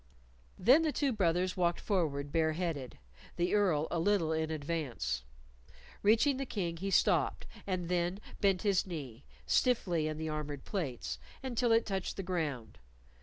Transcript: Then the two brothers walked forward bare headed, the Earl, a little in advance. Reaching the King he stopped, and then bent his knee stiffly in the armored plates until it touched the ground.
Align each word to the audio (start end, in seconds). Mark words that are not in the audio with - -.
Then 0.57 0.81
the 0.81 0.91
two 0.91 1.11
brothers 1.13 1.55
walked 1.55 1.79
forward 1.79 2.31
bare 2.31 2.53
headed, 2.53 2.97
the 3.35 3.53
Earl, 3.53 3.87
a 3.91 3.99
little 3.99 4.33
in 4.33 4.49
advance. 4.49 5.21
Reaching 6.01 6.37
the 6.37 6.45
King 6.47 6.77
he 6.77 6.89
stopped, 6.89 7.45
and 7.67 7.87
then 7.87 8.19
bent 8.39 8.63
his 8.63 8.87
knee 8.87 9.25
stiffly 9.45 10.07
in 10.07 10.17
the 10.17 10.27
armored 10.27 10.65
plates 10.65 11.19
until 11.43 11.71
it 11.71 11.85
touched 11.85 12.17
the 12.17 12.23
ground. 12.23 12.79